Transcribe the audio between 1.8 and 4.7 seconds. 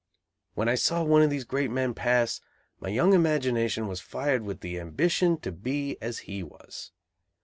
pass, my young imagination was fired with